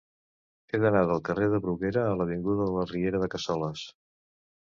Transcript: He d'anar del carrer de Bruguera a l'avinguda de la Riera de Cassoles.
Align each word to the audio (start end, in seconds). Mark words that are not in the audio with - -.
He 0.71 0.77
d'anar 0.83 1.01
del 1.09 1.19
carrer 1.27 1.49
de 1.51 1.59
Bruguera 1.65 2.05
a 2.05 2.15
l'avinguda 2.21 2.65
de 2.69 2.75
la 2.79 2.85
Riera 2.95 3.23
de 3.25 3.31
Cassoles. 3.35 3.87